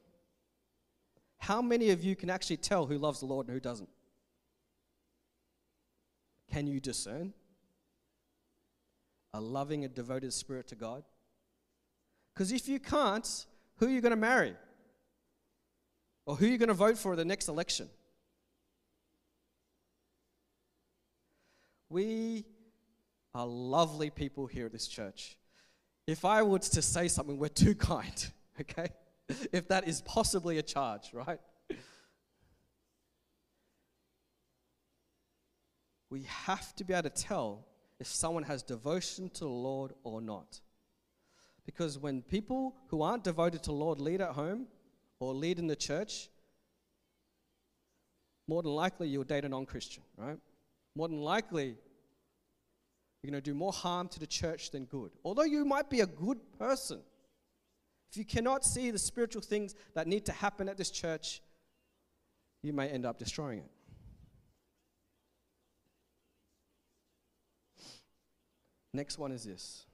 [1.39, 3.89] How many of you can actually tell who loves the Lord and who doesn't?
[6.51, 7.33] Can you discern
[9.33, 11.03] a loving and devoted spirit to God?
[12.33, 13.45] Because if you can't,
[13.77, 14.55] who are you going to marry?
[16.25, 17.89] Or who are you going to vote for in the next election?
[21.89, 22.45] We
[23.33, 25.37] are lovely people here at this church.
[26.07, 28.31] If I was to say something, we're too kind,
[28.61, 28.89] okay?
[29.51, 31.39] If that is possibly a charge, right?
[36.09, 37.65] We have to be able to tell
[37.99, 40.61] if someone has devotion to the Lord or not.
[41.65, 44.67] Because when people who aren't devoted to the Lord lead at home
[45.19, 46.29] or lead in the church,
[48.47, 50.39] more than likely you'll date a non Christian, right?
[50.95, 51.75] More than likely
[53.21, 55.11] you're going to do more harm to the church than good.
[55.23, 56.99] Although you might be a good person,
[58.09, 61.41] if you cannot see the spiritual things that need to happen at this church,
[62.63, 63.69] you may end up destroying it.
[68.93, 69.85] Next one is this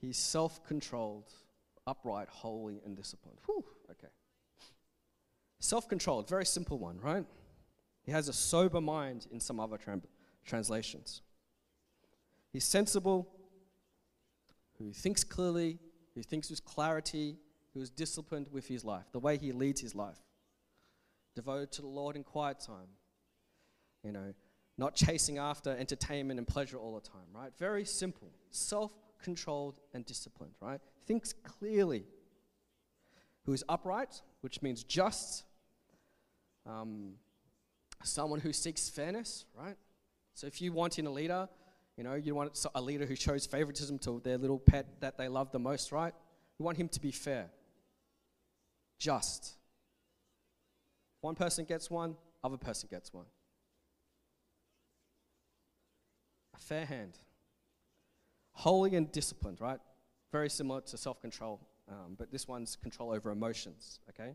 [0.00, 1.32] He's self controlled,
[1.86, 3.38] upright, holy, and disciplined.
[3.46, 4.12] Whew, okay.
[5.58, 7.24] Self controlled, very simple one, right?
[8.02, 10.00] He has a sober mind in some other tra-
[10.44, 11.22] translations.
[12.52, 13.28] He's sensible,
[14.78, 15.78] who thinks clearly,
[16.14, 17.36] who thinks with clarity,
[17.74, 20.18] who is disciplined with his life, the way he leads his life.
[21.34, 22.88] Devoted to the Lord in quiet time.
[24.02, 24.34] You know,
[24.78, 27.50] not chasing after entertainment and pleasure all the time, right?
[27.58, 28.30] Very simple.
[28.50, 30.80] Self controlled and disciplined, right?
[31.06, 32.04] Thinks clearly.
[33.44, 35.44] Who is upright, which means just.
[36.66, 37.14] Um,
[38.02, 39.76] someone who seeks fairness, right?
[40.34, 41.48] So if you want in a leader,
[41.96, 45.28] you know, you want a leader who shows favoritism to their little pet that they
[45.28, 46.12] love the most, right?
[46.58, 47.50] You want him to be fair,
[48.98, 49.54] just.
[51.20, 53.24] One person gets one, other person gets one.
[56.56, 57.18] A fair hand
[58.56, 59.78] holy and disciplined, right?
[60.32, 64.34] Very similar to self control, um, but this one's control over emotions, okay?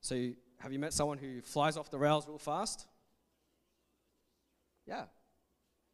[0.00, 2.86] So, you, have you met someone who flies off the rails real fast?
[4.86, 5.04] Yeah.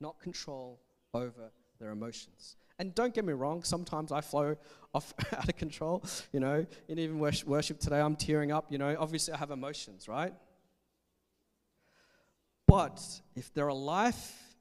[0.01, 0.81] Not control
[1.15, 2.57] over their emotions.
[2.79, 4.57] And don't get me wrong, sometimes I flow
[4.95, 8.97] off out of control, you know, in even worship today, I'm tearing up, you know,
[8.99, 10.33] obviously I have emotions, right?
[12.67, 13.03] But
[13.37, 14.52] if they're a life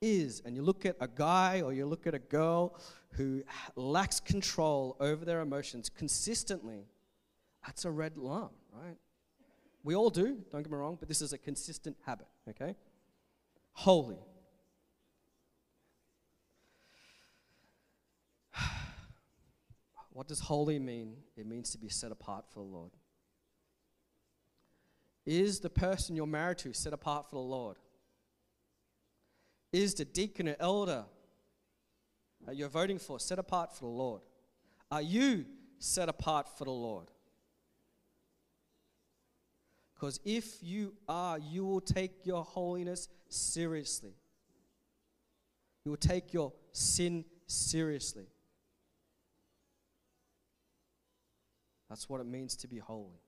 [0.00, 2.78] is, and you look at a guy or you look at a girl
[3.12, 3.42] who
[3.76, 6.86] lacks control over their emotions consistently,
[7.64, 8.96] that's a red alarm, right?
[9.82, 12.76] We all do, don't get me wrong, but this is a consistent habit, okay?
[13.72, 14.18] Holy.
[20.12, 21.14] What does holy mean?
[21.36, 22.90] It means to be set apart for the Lord.
[25.24, 27.76] Is the person you're married to set apart for the Lord?
[29.72, 31.04] Is the deacon or elder
[32.46, 34.22] that you're voting for set apart for the Lord?
[34.90, 35.44] Are you
[35.78, 37.08] set apart for the Lord?
[39.94, 44.14] Because if you are, you will take your holiness seriously.
[45.84, 48.26] You will take your sin seriously.
[51.88, 53.20] That's what it means to be holy.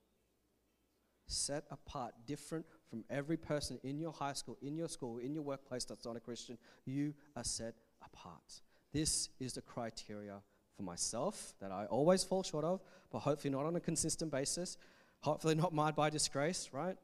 [1.26, 5.43] Set apart, different from every person in your high school, in your school, in your
[5.43, 6.59] workplace that's not a Christian.
[6.84, 7.74] You are set
[8.05, 8.61] apart.
[8.93, 10.43] This is the criteria
[10.76, 14.76] for myself that I always fall short of, but hopefully not on a consistent basis,
[15.20, 16.99] hopefully not marred by disgrace, right?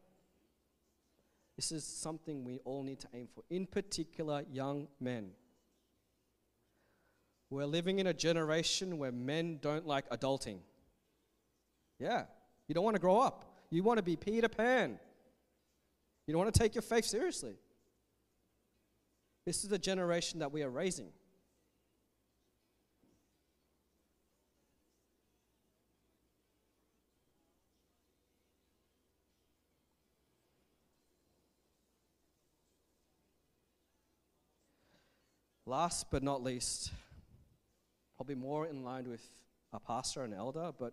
[1.57, 5.31] This is something we all need to aim for, in particular, young men.
[7.49, 10.59] We're living in a generation where men don't like adulting.
[11.99, 12.25] Yeah,
[12.67, 13.47] you don't want to grow up.
[13.71, 14.99] You want to be Peter Pan.
[16.29, 17.55] You don't want to take your faith seriously.
[19.47, 21.09] This is the generation that we are raising.
[35.65, 36.93] Last but not least,
[38.17, 39.27] probably more in line with
[39.73, 40.93] a pastor and elder, but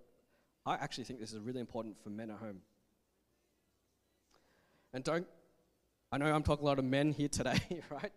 [0.66, 2.62] I actually think this is really important for men at home.
[4.96, 5.28] And don't,
[6.10, 8.14] I know I'm talking a lot of men here today, right?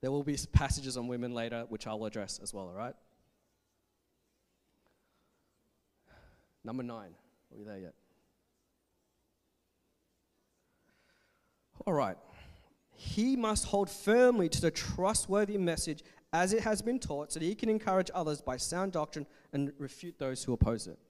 [0.00, 2.94] There will be passages on women later, which I'll address as well, all right?
[6.62, 7.10] Number nine.
[7.50, 7.94] Are we there yet?
[11.88, 12.16] All right.
[12.92, 17.46] He must hold firmly to the trustworthy message as it has been taught so that
[17.46, 21.00] he can encourage others by sound doctrine and refute those who oppose it.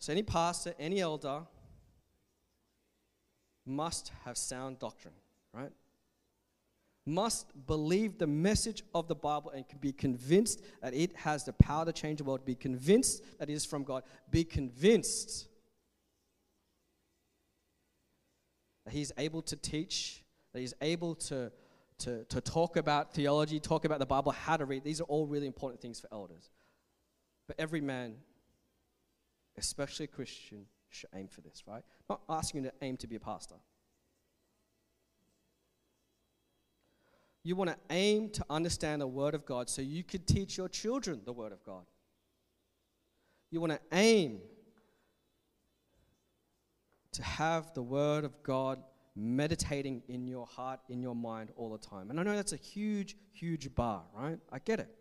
[0.00, 1.42] So, any pastor, any elder
[3.66, 5.14] must have sound doctrine,
[5.52, 5.70] right?
[7.06, 11.84] Must believe the message of the Bible and be convinced that it has the power
[11.84, 12.46] to change the world.
[12.46, 14.02] Be convinced that it is from God.
[14.30, 15.48] Be convinced
[18.86, 20.24] that He's able to teach,
[20.54, 21.52] that He's able to,
[21.98, 24.82] to, to talk about theology, talk about the Bible, how to read.
[24.82, 26.48] These are all really important things for elders.
[27.46, 28.14] But every man
[29.56, 31.82] especially a Christian, should aim for this, right?
[32.08, 33.54] Not asking you to aim to be a pastor.
[37.42, 40.68] You want to aim to understand the Word of God so you could teach your
[40.68, 41.84] children the Word of God.
[43.50, 44.40] You want to aim
[47.12, 48.82] to have the Word of God
[49.16, 52.10] meditating in your heart, in your mind all the time.
[52.10, 54.38] And I know that's a huge, huge bar, right?
[54.52, 54.94] I get it.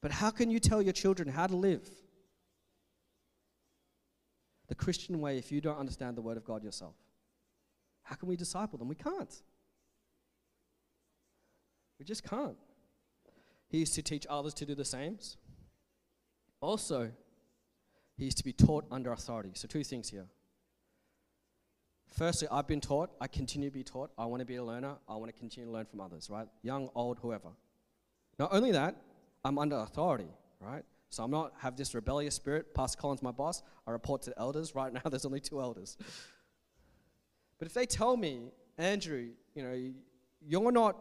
[0.00, 1.88] But how can you tell your children how to live?
[4.70, 6.94] The Christian way if you don't understand the Word of God yourself?
[8.04, 8.88] How can we disciple them?
[8.88, 9.34] We can't.
[11.98, 12.56] We just can't.
[13.68, 15.18] He is to teach others to do the same.
[16.60, 17.10] Also,
[18.16, 19.50] he is to be taught under authority.
[19.54, 20.26] So, two things here.
[22.06, 24.10] Firstly, I've been taught, I continue to be taught.
[24.16, 26.46] I want to be a learner, I want to continue to learn from others, right?
[26.62, 27.48] Young, old, whoever.
[28.38, 28.94] Not only that,
[29.44, 30.28] I'm under authority,
[30.60, 30.84] right?
[31.10, 32.72] So I'm not have this rebellious spirit.
[32.72, 33.62] Pastor Collins, my boss.
[33.86, 34.74] I report to the elders.
[34.74, 35.96] Right now, there's only two elders.
[37.58, 39.92] But if they tell me, Andrew, you know,
[40.40, 40.96] you're not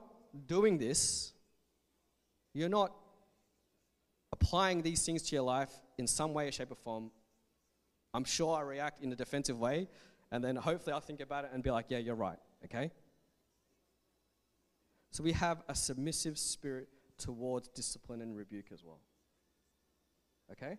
[0.47, 1.31] doing this,
[2.53, 2.91] you're not
[4.33, 7.11] applying these things to your life in some way, shape, or form,
[8.13, 9.87] I'm sure I react in a defensive way,
[10.31, 12.91] and then hopefully I'll think about it and be like, yeah, you're right, okay?
[15.11, 18.99] So we have a submissive spirit towards discipline and rebuke as well.
[20.51, 20.77] Okay?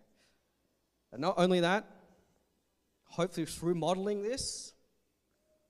[1.11, 1.85] And not only that,
[3.05, 4.73] hopefully through modeling this,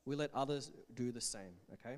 [0.05, 1.53] we let others do the same.
[1.73, 1.97] Okay?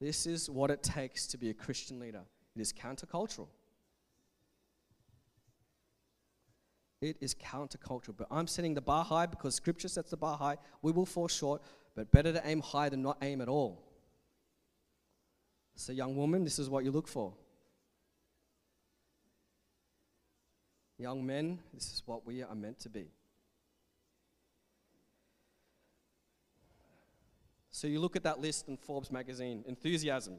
[0.00, 2.22] This is what it takes to be a Christian leader.
[2.56, 3.48] It is countercultural.
[7.00, 8.14] It is countercultural.
[8.16, 10.56] But I'm setting the bar high because Scripture sets the bar high.
[10.82, 11.62] We will fall short,
[11.94, 13.82] but better to aim high than not aim at all.
[15.76, 17.32] So, young woman, this is what you look for.
[21.00, 23.06] Young men, this is what we are meant to be.
[27.70, 30.34] So you look at that list in Forbes magazine enthusiasm,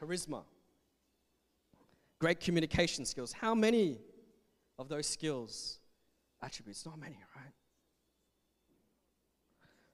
[0.00, 0.44] charisma,
[2.20, 3.32] great communication skills.
[3.32, 3.98] How many
[4.78, 5.80] of those skills,
[6.40, 6.86] attributes?
[6.86, 7.52] Not many, right?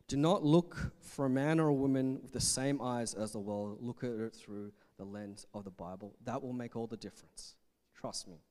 [0.09, 3.39] Do not look for a man or a woman with the same eyes as the
[3.39, 3.79] world.
[3.81, 6.13] Look at it through the lens of the Bible.
[6.23, 7.55] That will make all the difference.
[7.99, 8.43] Trust me.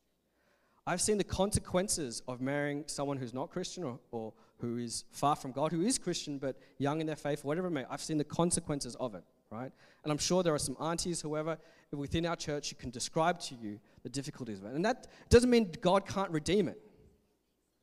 [0.91, 5.37] I've seen the consequences of marrying someone who's not Christian or, or who is far
[5.37, 7.85] from God, who is Christian but young in their faith, whatever it may.
[7.89, 9.71] I've seen the consequences of it, right?
[10.03, 11.57] And I'm sure there are some aunties, whoever,
[11.93, 14.73] within our church who can describe to you the difficulties of it.
[14.73, 16.81] And that doesn't mean God can't redeem it.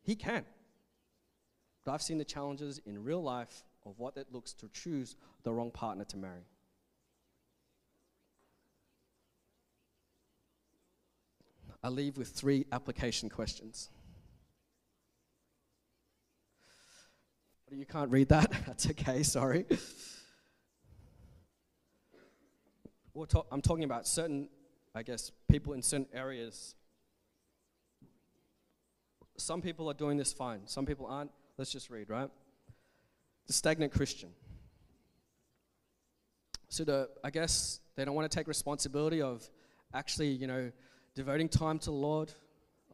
[0.02, 0.44] He can.
[1.86, 5.54] But I've seen the challenges in real life of what it looks to choose the
[5.54, 6.44] wrong partner to marry.
[11.82, 13.90] I leave with three application questions.
[17.70, 18.50] You can't read that?
[18.66, 19.66] That's okay, sorry.
[23.50, 24.48] I'm talking about certain,
[24.94, 26.74] I guess, people in certain areas.
[29.36, 31.30] Some people are doing this fine, some people aren't.
[31.56, 32.30] Let's just read, right?
[33.48, 34.30] The stagnant Christian.
[36.68, 39.48] So, the, I guess they don't want to take responsibility of
[39.92, 40.70] actually, you know,
[41.18, 42.30] devoting time to the Lord,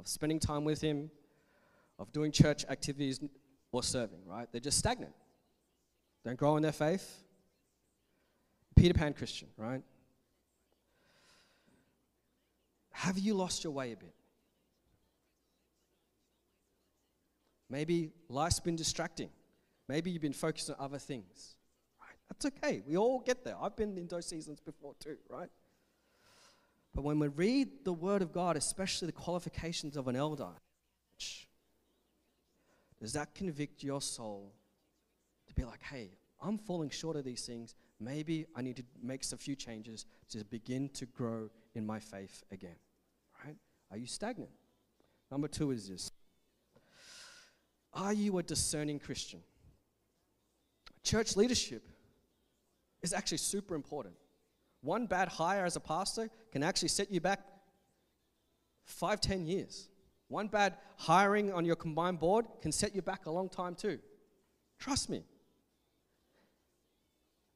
[0.00, 1.10] of spending time with Him,
[1.98, 3.20] of doing church activities
[3.70, 4.48] or serving, right?
[4.50, 5.12] They're just stagnant.
[6.24, 7.22] Don't grow in their faith.
[8.76, 9.82] Peter Pan Christian, right?
[12.92, 14.14] Have you lost your way a bit?
[17.68, 19.28] Maybe life's been distracting.
[19.86, 21.56] Maybe you've been focused on other things.
[22.00, 22.16] Right?
[22.30, 22.82] That's okay.
[22.86, 23.56] We all get there.
[23.60, 25.50] I've been in those seasons before too, right?
[26.94, 30.50] But when we read the Word of God, especially the qualifications of an elder,
[33.00, 34.54] does that convict your soul
[35.48, 37.74] to be like, hey, I'm falling short of these things.
[37.98, 42.42] Maybe I need to make a few changes to begin to grow in my faith
[42.50, 42.76] again.
[43.44, 43.56] Right?
[43.90, 44.50] Are you stagnant?
[45.30, 46.10] Number two is this
[47.92, 49.40] Are you a discerning Christian?
[51.02, 51.82] Church leadership
[53.02, 54.14] is actually super important.
[54.84, 57.40] One bad hire as a pastor can actually set you back
[58.84, 59.88] five, ten years.
[60.28, 63.98] One bad hiring on your combined board can set you back a long time too.
[64.78, 65.24] Trust me.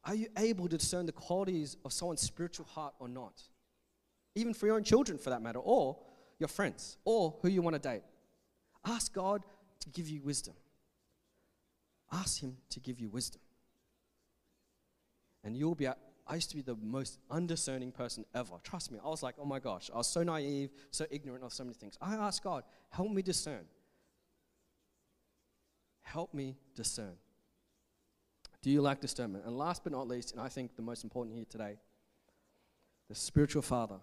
[0.04, 3.42] Are you able to discern the qualities of someone's spiritual heart or not?
[4.34, 5.98] Even for your own children, for that matter, or
[6.38, 8.04] your friends, or who you want to date.
[8.86, 9.42] Ask God
[9.80, 10.54] to give you wisdom.
[12.10, 13.42] Ask Him to give you wisdom.
[15.44, 15.88] And you'll be,
[16.28, 18.56] I used to be the most undiscerning person ever.
[18.62, 21.52] Trust me, I was like, oh my gosh, I was so naive, so ignorant of
[21.54, 21.96] so many things.
[22.02, 23.64] I asked God, help me discern.
[26.02, 27.14] Help me discern.
[28.60, 29.44] Do you lack discernment?
[29.46, 31.78] And last but not least, and I think the most important here today,
[33.08, 33.96] the spiritual father.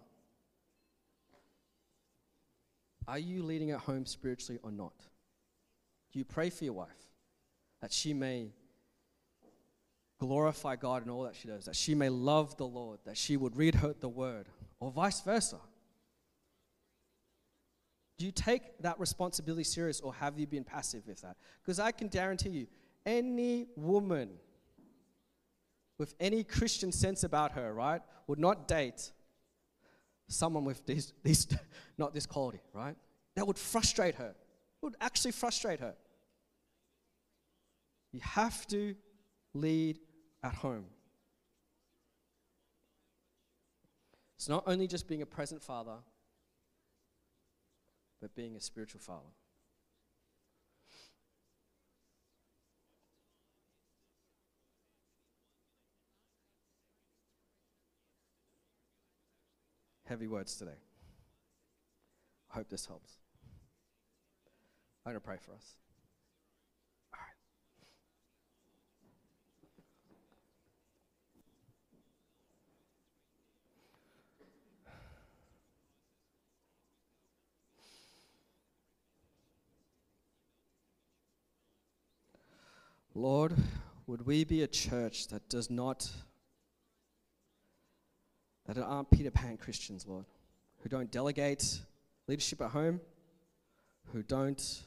[3.07, 4.97] Are you leading at home spiritually or not?
[6.11, 6.89] Do you pray for your wife
[7.81, 8.49] that she may
[10.19, 13.37] glorify God in all that she does, that she may love the Lord, that she
[13.37, 14.47] would read her the word,
[14.79, 15.57] or vice versa?
[18.17, 21.35] Do you take that responsibility serious or have you been passive with that?
[21.61, 22.67] Because I can guarantee you,
[23.05, 24.29] any woman
[25.97, 29.11] with any Christian sense about her, right, would not date
[30.27, 31.13] someone with these
[31.97, 32.95] not this quality, right?
[33.35, 34.29] That would frustrate her.
[34.29, 35.93] It would actually frustrate her.
[38.11, 38.95] You have to
[39.53, 39.99] lead
[40.45, 40.85] at home.
[44.37, 45.97] It's not only just being a present father,
[48.21, 49.29] but being a spiritual father.
[60.07, 60.77] heavy words today.
[62.51, 63.13] I hope this helps.
[65.03, 65.77] I'm going to pray for us.
[83.17, 83.55] Lord,
[84.07, 86.11] would we be a church that does not
[88.65, 90.25] that aren't Peter Pan Christians, Lord,
[90.79, 91.79] who don't delegate
[92.27, 92.99] leadership at home,
[94.11, 94.81] who don't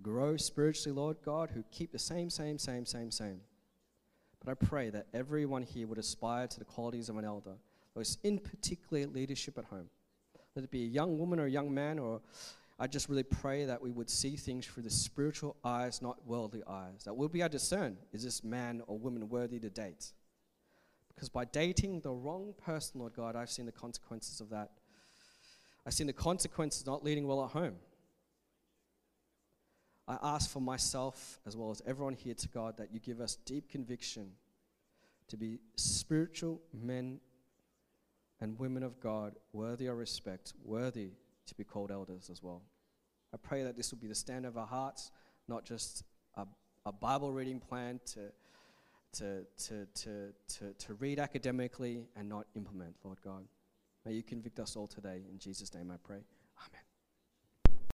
[0.00, 3.40] grow spiritually, Lord God, who keep the same, same, same, same, same.
[4.42, 7.56] But I pray that everyone here would aspire to the qualities of an elder,
[7.94, 9.90] those in particular leadership at home.
[10.54, 12.22] Let it be a young woman or a young man, or
[12.80, 16.62] I just really pray that we would see things through the spiritual eyes, not worldly
[16.68, 17.02] eyes.
[17.04, 20.12] That we'll be able to discern is this man or woman worthy to date?
[21.08, 24.70] Because by dating the wrong person, Lord God, I've seen the consequences of that.
[25.84, 27.74] I've seen the consequences not leading well at home.
[30.06, 33.36] I ask for myself as well as everyone here to God that you give us
[33.44, 34.30] deep conviction
[35.26, 37.20] to be spiritual men
[38.40, 41.10] and women of God, worthy of respect, worthy
[41.48, 42.62] to be called elders as well.
[43.34, 45.10] I pray that this will be the standard of our hearts,
[45.48, 46.04] not just
[46.36, 46.46] a,
[46.86, 48.30] a Bible reading plan to
[49.14, 53.44] to, to, to, to, to read academically and not implement, Lord God.
[54.04, 55.22] May you convict us all today.
[55.30, 56.18] In Jesus' name I pray.
[56.58, 56.87] Amen.